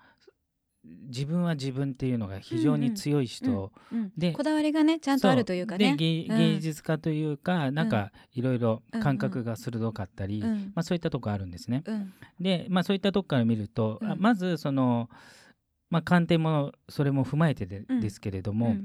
[0.84, 3.72] 自分は自分っていうのが非常に強い人、
[4.18, 5.96] でこだわりがねちゃんとあるというかね。
[5.98, 11.84] で芸術家というか、なんかいろいろ感覚が鋭かったり、まあ、そういったとこあるんですね。
[12.40, 15.10] で、まあ、そういったとこから見ると、まずその、
[15.90, 18.76] まあ、鑑定もそれも踏まえてで,、ですけれども、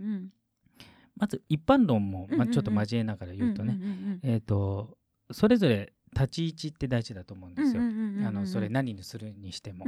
[1.17, 3.79] まず一般論も、まあ、ちょっと交えながら言うとね、
[4.23, 4.97] えっ、と
[5.31, 7.83] それぞれ立ち位置って大事だと思うんですよ。
[7.83, 9.85] あのそれ何にするにしても、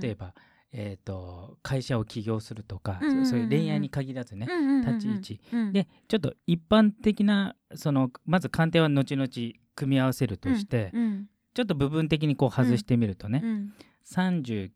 [0.00, 0.34] 例えば
[0.72, 9.28] えーと、会社を起業するとか、うんうんうん、そういう恋愛に限らずね、うんうんうん、立ち位置、うん、でちょっと一般的なそのまず鑑定は後々
[9.74, 11.02] 組み合わせるとして、うん。
[11.02, 13.72] うん、ちょっと部分的にこう外してみるとね、うん、
[14.10, 14.70] 39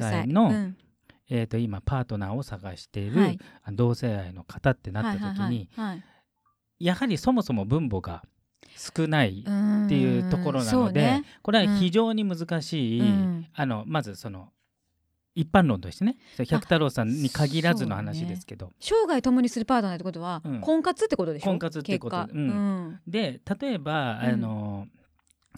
[0.00, 0.72] 歳の、
[1.28, 3.38] えーと、今パートナーを探している、はい、
[3.72, 6.04] 同性愛の方ってなった時に、はいはいはいはい、
[6.84, 8.24] やはりそもそも分母が
[8.76, 14.48] 少ないっていうところなので、ね、これは非常に難しい、うん、あのまずその
[15.34, 16.16] 一般論としてね。
[16.48, 21.46] 百太郎さんに限らずの話ですけど、ね、生涯共にするパートナーってことは、うん、婚活ってことでしょ？
[21.46, 22.48] 婚活ってこと、うん。
[22.48, 24.86] うん、で例えばあの、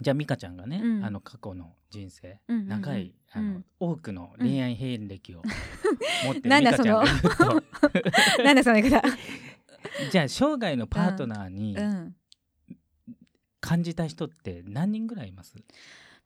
[0.01, 5.43] じゃあ美香ちゃんがね、あの過去の人生、長いあの、多くの恋愛遍歴を
[6.25, 8.43] 持ってる美香ちゃんが言うと。
[8.43, 8.75] なんだその。
[8.81, 9.01] 言い方。
[10.11, 11.77] じゃあ生涯のパートナーに
[13.61, 15.55] 感じた人って何人ぐらいいます？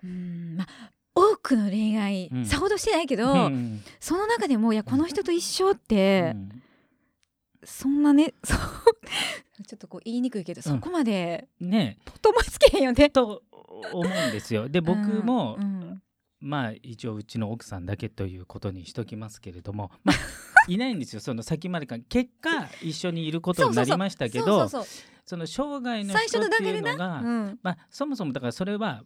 [0.03, 0.91] うんまあ
[1.41, 6.61] 多くの恋愛、うん、さほどしてないけど、うん、その中でもいやこの人と一緒って、うん、
[7.63, 8.59] そんなねそう
[9.67, 11.99] ちょっとこう言いにくいけど、そこまでね。
[12.05, 13.11] とともつけへんよね。
[13.11, 13.43] と
[13.93, 14.67] 思うんですよ。
[14.67, 15.57] で僕も、
[16.39, 20.15] まあ一応うちの奥さんだけということにしときますけれども、まあ、
[20.67, 21.19] いないんですよ。
[21.19, 27.21] その先までか結果一緒にいることになりましたけどその生涯の人っていうのが、
[27.61, 29.03] まあ、そもそもだからそれは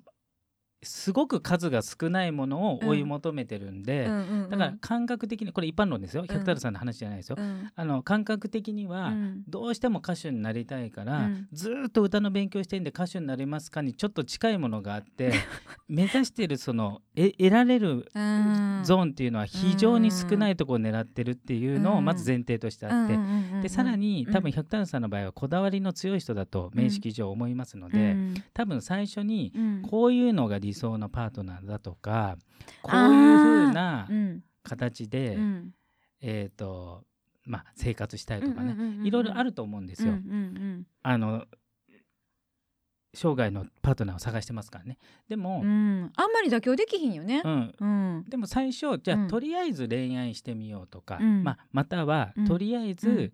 [0.85, 4.07] すごく数が少ないものを追い求めてるんで、
[4.49, 6.25] だから感覚的にこれ一般論ですよ。
[6.27, 9.13] 百太郎さんの話じゃないですよ、うん、あの感覚的には
[9.47, 15.33] どうしても歌手になりたいから、うん、ずっと歌の勉強してんで歌手になれますかにちょっと近いものがあって
[15.87, 23.17] 目指してるそのえ得られるゾーンっていうのは非常に少ないところを狙ってるっていうのをまず前提としてあって、
[23.61, 28.15] でさらに多分百太郎さんの場合はこだわりの強い人だと面識上思いますので、
[28.53, 29.53] 多分最初に
[29.89, 32.37] こういうのが理想のパートナーだとか
[32.81, 34.07] こういうふうな
[34.63, 35.71] 形で、うん、
[36.21, 37.03] えっ、ー、と
[37.45, 40.13] まあ生活したいとかね、いろいろあると思うんですよ。
[40.13, 41.45] うんうんうん、あの
[43.15, 44.97] 生涯のパートナーを探してますからね。
[45.27, 47.73] でも、うん、あんまり妥協できひんよね、うん。
[47.79, 47.85] う
[48.19, 53.31] ん、でも最初じゃあ、とりあえず恋愛してみようとか、まあ、またはとりあえず、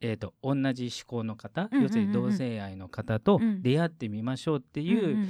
[0.00, 3.62] えー、と同じ思考の方、要するに同性愛の方とうん。
[3.62, 5.22] 出会ってみましょうっていう、うんうんう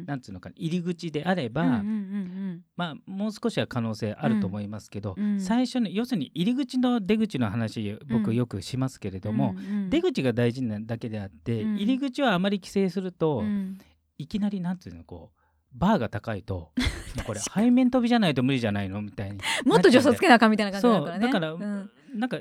[0.00, 8.34] んなんつうのかな入り口であれば、うんうんうんまあ、もう少しは可能性あると思いますけど、うん最初に要するに入り口の出口の話う僕ん。
[8.34, 11.74] よくしますけれうんども、うんうん出口が大事なだけであって、うん。
[11.76, 13.78] 入り口はあまり規制すると、うん。
[14.18, 15.38] いきなりなんていうのこう
[15.74, 16.72] バーが高いと
[17.26, 19.02] これ背面飛びじゃないと無理じゃないの？
[19.02, 21.26] みたいにもっと助走つけなあかんみたいな感じだからね。
[21.26, 21.90] だから、うん。
[22.14, 22.38] なんか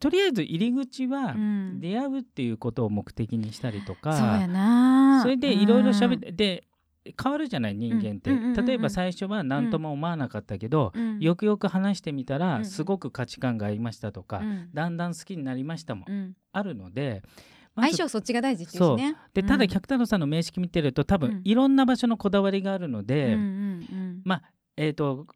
[0.00, 1.80] とりあえず入り口はうん。
[1.80, 5.22] 出会うっていうことを目的にしたりとか、そうやな。
[5.22, 6.64] それでいろいろ喋っっててで
[7.20, 8.66] 変わるじゃない人間って、うんうんうんうんうん。
[8.66, 14.68] 例えば最初は何とも思わなかったけど、よくよく話してみたうんらすごく価値観が合いましたとか、うん。
[14.72, 16.34] だんだん好きになりましたもうん。
[16.52, 17.22] あるので、
[17.74, 19.16] まず相性そっちが大事っていうしね。
[19.34, 19.68] でただうん。
[19.68, 21.20] 百太郎さんの名式見てると多うん。
[21.20, 24.22] 分いろんな場所のこだわりがあるので、うんうんうん。
[24.24, 24.42] まあ
[24.76, 25.26] えー、と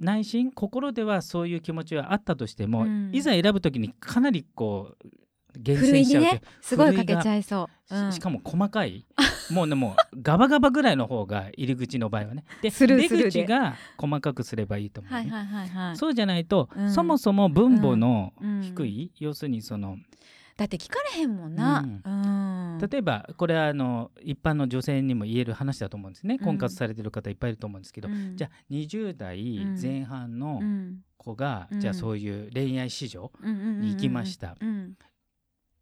[0.00, 3.10] 内心心ではそういう気持ちはあったとしても、うん。
[3.12, 5.08] いざ選ぶ時にかなりこう
[5.58, 7.96] 厳選しちゃうねすごいかけちゃいそう。
[7.96, 8.12] うん。
[8.12, 9.06] ししかも細かい。
[9.50, 12.44] もうねもうガバガバぐらいの方が入り口の場合はね。
[12.62, 15.18] で出口が細かくすればいいと思う、ね。
[15.18, 15.96] はいはいはいはい。
[15.96, 16.92] そうじゃないと、うん。
[16.92, 18.60] そもそも分母のうん。
[18.62, 19.96] 低い、要するにその
[20.56, 21.80] だって聞かれへんもんな。
[21.80, 22.02] うん。
[22.04, 22.88] うん。
[22.90, 26.44] 例えばこれはあの一般の女性にも言える話だと思うんですね、うん。
[26.44, 28.36] 婚活されてる方いっぱいいると思うんですけど、うん。
[28.36, 31.00] じゃあ20代前半のうん。
[31.18, 31.80] 子が、うん。
[31.80, 34.56] じゃあそういう恋愛市場に行きました。
[34.60, 34.96] うん。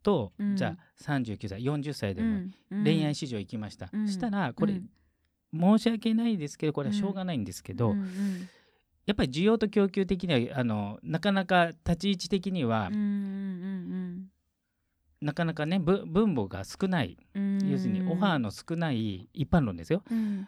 [0.03, 0.57] と、うん。
[0.57, 2.85] じゃあ39歳40歳でもうん。
[2.85, 4.09] 恋愛市場行きました、うん。
[4.09, 4.89] したらこれ、うん。
[5.57, 7.95] 申し訳ないですけどこれはしょうがないんですけど、
[9.07, 12.91] やっぱり需要と供給的にはあのなかなか立ち位置的には、
[15.25, 17.17] なかなかねぶ分母が少ない。
[17.35, 20.03] 要するにオファーの少ない一般論ですよ。
[20.11, 20.47] うん。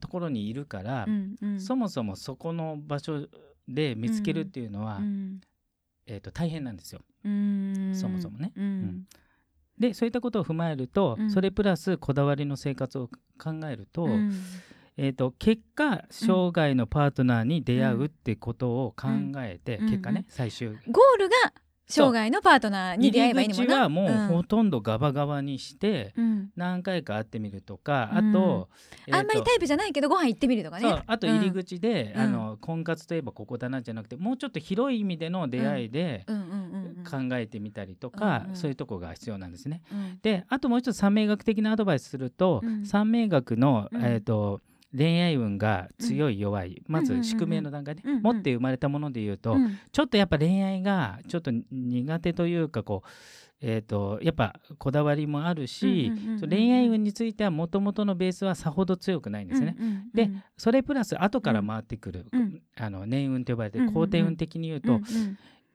[0.00, 1.60] ところにいるから、うんうん。
[1.60, 3.26] そもそもそこの場所
[3.66, 5.40] で見つけるっていうのは、うん。
[6.06, 7.00] えー、と大変なんですよ。
[7.24, 7.92] うん。
[7.94, 8.52] そもそもね。
[8.56, 9.06] うん。
[9.76, 11.30] でそういったことを踏まえると、うん。
[11.30, 13.08] それプラスこだわりの生活を
[13.42, 14.32] 考えると,、うん。
[14.96, 19.08] えー、と結果生涯のパートナーに出会うってことを考
[19.38, 19.90] えて、うん。
[19.90, 20.68] 結果ね、うん最終。
[20.68, 21.34] ゴールが
[21.92, 23.74] 生涯のパートナーに出会えばいいのもんな。
[23.74, 24.36] 入り口はもううん。
[24.38, 26.50] ほとんどガバガバにして、うん。
[26.56, 28.30] 何回か会ってみるとか、うん。
[28.30, 28.68] あと、
[29.06, 30.88] えーとあんまりタイプじゃないけどご飯行ってみるとかね。
[30.88, 32.20] そうあと入り口で、うん。
[32.20, 36.24] あの婚活といえばここだなじゃなくてもうちょっと広い意味での出会いで
[37.08, 39.82] 考えてみたりとか、そういうとこが必要なんですね。
[39.92, 40.18] うん。
[40.22, 42.86] であともう一つ三名学的なアドバイスすると、うん。
[42.86, 44.02] 三名学の、うん。
[44.02, 44.60] えー、と
[44.96, 49.78] 恋愛運が強い弱い、まず宿命の段階で、持って生まれたもので言うと、うん。
[49.90, 53.08] ちょっとやっぱ恋愛がちょっと苦手というかこう、
[53.64, 56.12] えー、とやっぱこだわりもあるし、
[56.48, 59.76] 恋愛運についてはもともとのベースはさほど強くないんですね。
[60.12, 62.62] でそれプラス後から回ってくる、うん。
[62.76, 65.00] あの年運と呼ばれて後天運的に言うと,、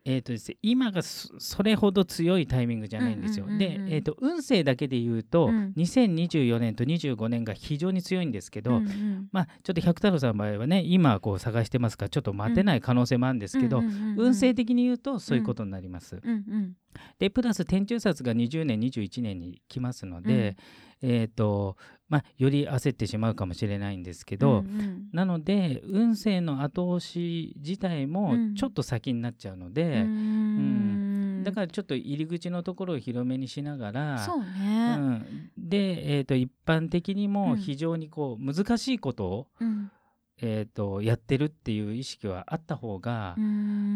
[0.10, 3.46] えーとですね、今がそそれほど強いタイミングじゃないんですよ。
[3.46, 5.74] で、うんえー、と運勢だけで言うと、うん。
[5.76, 9.28] 2024年と25年が非常に強いんですけど、うんうん。
[9.34, 12.06] まあちょっと百太郎さんの場合はね今こう探してますか？
[12.06, 13.84] らちょっと待てない可能性もあるんですけど、
[14.16, 16.16] 運勢的に言うとそういうことになります。
[16.24, 16.74] うんうん
[17.20, 20.58] でプラス天中殺が20年21年に来ますので、
[21.02, 21.78] えーと
[22.10, 25.10] まあ、より焦ってしまうかもしれないんですけど、うんうん。
[25.12, 28.56] なので運勢の後押し自体もうん。
[28.56, 31.44] ちょっと先になっちゃうのうで、ん。
[31.44, 37.34] だからちょっと入り口のところを広めにしながらそううねん、で、えー、と一般的にうん。
[37.34, 39.92] も非常にこう難しいことを、うん。
[40.40, 43.48] えー、とやってるっていう意識はあった方がう、うん。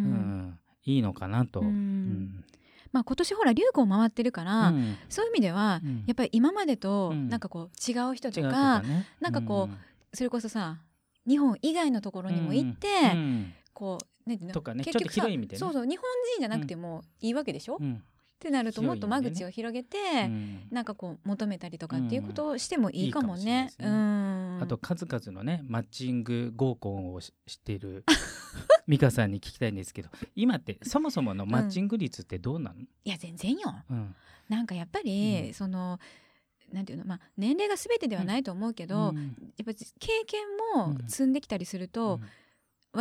[0.03, 0.59] ん。
[0.83, 1.61] いいのかなと。
[1.61, 2.43] ううんん
[2.91, 4.97] まあ今年ほら流行回ってるからうん。
[5.09, 6.03] そういう意味ではうん。
[6.07, 7.29] やっぱり今までとうん。
[7.29, 9.05] なんかこう違う人ととかかね。
[9.19, 9.69] なんかこ
[10.13, 10.79] それこそさ
[11.27, 12.87] 日本以外のところにも行って
[13.73, 15.59] こうねとかね結局さちょっと広い意味でね。
[15.59, 16.03] そうそう日本
[16.35, 18.03] 人じゃなくてもいいわけでしょ、っうん
[18.41, 20.67] てなるともっと間口を広げて、うん。
[20.71, 23.69] なんかこう求めたりとかっていうことをしてもいいかもね。
[23.79, 27.31] あと数々のねマッチング合コンをし
[27.63, 28.03] ている
[28.87, 33.75] 美香さんに聞きたいんですけど今ってそもそものマッチング率ってどうなの、いや全然よ。
[33.89, 34.15] うん。
[34.49, 35.53] なんかやっぱり、うん。
[35.53, 35.99] その
[36.71, 39.35] なんていうのまあ年齢が全てではないと思うけど、うん。
[39.57, 40.41] やっぱ経験
[40.75, 41.07] もうん。
[41.07, 42.19] 積んできたりすると、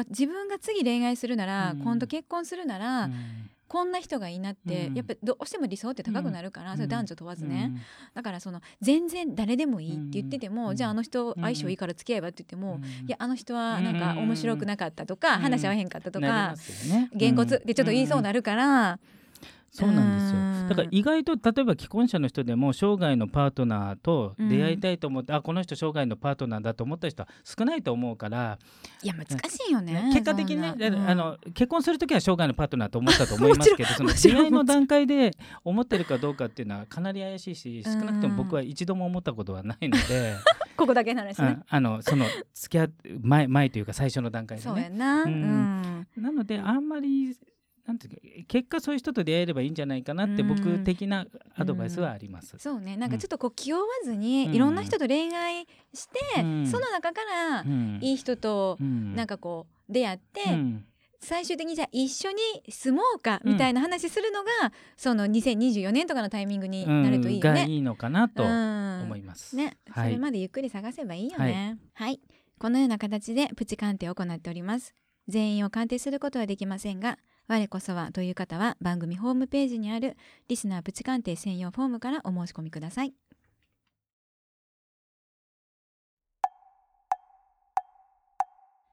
[0.09, 1.81] 自分が次恋愛するなら、うん。
[1.81, 4.94] 今度結婚するなら、うんこんな人がいいなって、うん。
[4.94, 6.76] やっぱどうしても理想って高くなるから、うん。
[6.76, 7.72] それ男女問わずね、
[8.14, 10.76] だからその全然誰でもいいって言ってても、うん。
[10.76, 12.83] じゃああの人うん相性いいから付き合えばって言っても、うん。
[12.83, 15.40] いやあの人はなんかうん面白くなかったとか、うん。
[15.42, 16.56] 話合わへんかったとか
[17.14, 17.37] げん。
[17.37, 19.00] こつってちょっと言いそうにななるから、
[19.70, 20.68] そうなんですよ。
[20.68, 28.59] だから意外と例えば既婚者の人でも生涯のパートナーと出会いたいと思って、うん、あこの人生涯のパートナーだと思った人は少ないと思うから
[29.02, 30.11] いや難しいよね。
[30.12, 35.33] 結果的にね、うん、あの結婚する時は生涯のパートナーと思ったと思いますけど その出会いの段階で
[35.64, 40.35] 思ってるかどうかっていうのはかなり怪しいし少なくとも僕は一度も思ったことはないので。
[40.76, 41.59] ここだけの話ね。
[41.68, 44.70] あのその付き合う前前というか最初の段階でね。
[44.70, 45.24] そうやな。
[45.24, 47.37] うん、なのであんまり
[47.86, 52.56] なんていう結果そういう人と出会えればいいんじゃないかなって僕的なアドバイスはあります。
[52.56, 52.96] うそうね。
[52.96, 56.42] なんかちょっとこう気負わずに、いろんな人と恋愛して、そ
[56.78, 57.64] の中から
[58.00, 60.42] いい人となんかこう出会って、
[61.20, 62.36] 最終的にじゃあ一緒に
[62.68, 67.60] 住もうかみたいな話するのが、その2024年とかのタイミングになるといいよね。
[67.60, 69.56] がいいのかなと思います。
[69.56, 71.78] ね、それまでゆっくり探せばいいよね。
[71.94, 72.20] はい、
[72.58, 74.94] このような形でプチ鑑定を行っております。
[75.28, 77.18] 全員を鑑定することはできませんが
[77.50, 83.12] 我こそはという方は番組ホームページにあるリスナープチ鑑定専用フォームからお申し込みください。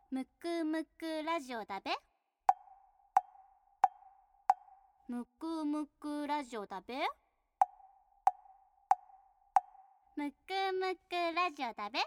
[0.09, 1.91] むくむくラジオだべ。
[5.07, 6.95] むくむくラジオだべ。
[10.15, 10.35] むく
[10.73, 11.99] むくラジオだべ。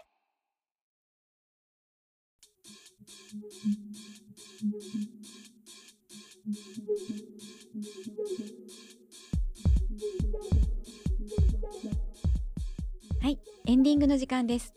[13.21, 14.73] はいエンディングの時間です。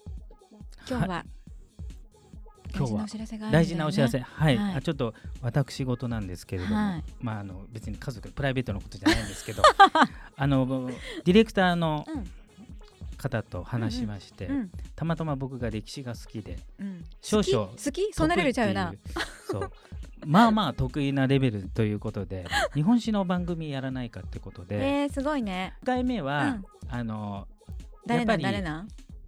[0.86, 1.24] 今日は、はい。
[2.76, 3.06] 今日は
[3.50, 9.62] 大事なお知らせ、はい、はい、あちょっと私事なんですけれども、はい、まああの別に家族プライベートのことじゃないんですけど。
[10.36, 10.90] あの
[11.24, 12.04] ディレクターの
[13.16, 14.56] 方と話しまして、うん。
[14.56, 18.12] うん、たまたま僕が歴史が好きで、うん、少々好き？
[18.12, 18.92] そんなレベルちゃうな。
[19.50, 19.72] そう
[20.26, 25.74] まあまあ得意なレベルということで日本史の番組やらないかってことで、えー、すごいね。
[25.82, 26.58] 1回目は、
[26.88, 27.46] あの
[28.06, 28.44] やっぱり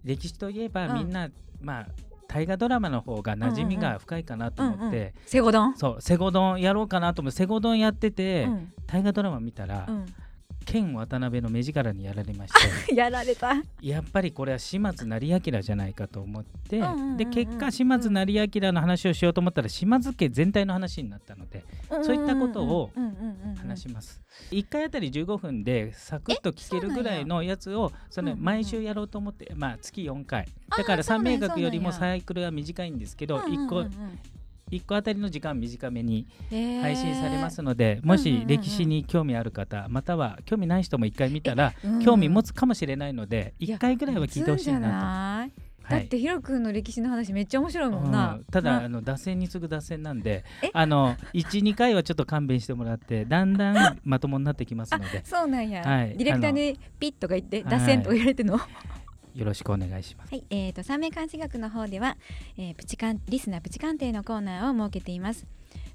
[0.03, 1.29] 歴史といえばみんな、
[1.61, 1.87] まあ
[2.27, 5.77] 大河ドラマの方が馴染みが深いかなと思って、セゴドン？
[5.77, 8.47] そうセゴドンやろうかなと思ってセゴドンやってて、
[8.85, 10.05] 大河ドラマ見たら、うん
[10.67, 12.53] 剣渡辺の目力にやられまし
[12.87, 12.93] て。
[12.93, 13.53] やられた。
[13.81, 16.83] やっぱりこれは島津成明じゃないかと思って、
[17.15, 21.63] で結果島津成明の話をしようと思ったら島津家全体の話になったので、
[22.03, 22.91] そういったことを
[23.57, 24.21] 話します。
[24.51, 30.47] 1回あたり15分でサクッと聞けるぐらいのやつをその毎週やろうと思って、まあ月4回。
[30.77, 33.85] だから三名学よりもサイクルは短いんですけど1個
[34.71, 45.67] 1個あたりの時間短めに配信されますので、もし歴史に興味ある方、または興味ない人も1回見たら、興味持つかもしれないので1回ぐらいは聞いてほしいなと。
[45.89, 55.23] だってヒロ君の歴史の話めっちゃ面白いもんな、うん、ただ、あの脱線に次ぐ脱線なんであの12回はちょっと勘弁してもらってだんだんまともになってきますので。
[55.23, 58.59] そうなんや、はい、ディレクターにピッとか言って脱線とか言われての、
[59.37, 60.33] よろしくお願いします。
[60.33, 62.17] はい、えっ、ー、と三名監視学の方では、
[62.57, 65.45] えー、プチカンリスナープチ鑑定のコーナーを設けています。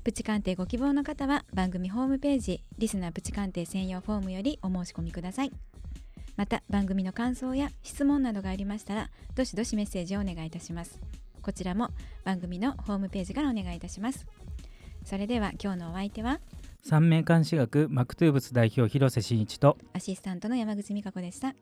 [0.05, 5.53] プチ鑑定ご希望の方は番組ホームページリスナープチ鑑定専用フォームよりお申し込みください。
[6.37, 10.99] また番組の感想や質問などがありましたらどしどしメッセージをお願いいたします。
[11.43, 11.91] こちらも
[12.25, 14.25] 番組のホームページからお願いいたします。
[15.05, 16.41] それでは今日のお相手は？
[16.85, 21.55] 三名監視学マクトゥーブス代表広瀬真一とアシスタントの山口美香子でした。